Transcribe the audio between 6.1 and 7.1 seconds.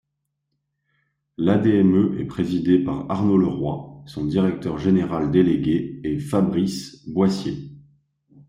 Fabrice